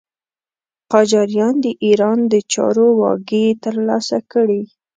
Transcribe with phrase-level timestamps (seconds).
[0.91, 4.61] قاجاریان د ایران د چارو واګې تر لاسه کړې.